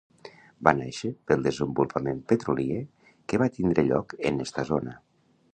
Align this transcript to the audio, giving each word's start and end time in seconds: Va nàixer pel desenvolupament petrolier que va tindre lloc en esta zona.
Va 0.67 0.71
nàixer 0.79 1.11
pel 1.31 1.43
desenvolupament 1.49 2.23
petrolier 2.33 2.81
que 3.29 3.43
va 3.45 3.53
tindre 3.59 3.87
lloc 3.93 4.21
en 4.31 4.45
esta 4.49 4.71
zona. 4.73 5.01